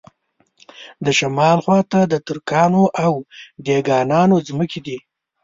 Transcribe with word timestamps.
د 1.05 1.07
شمال 1.19 1.57
خواته 1.65 1.99
د 2.07 2.13
ترکانو 2.27 2.83
او 3.05 3.13
دېګانانو 3.65 4.37
ځمکې 4.47 4.79
دي. 4.85 4.97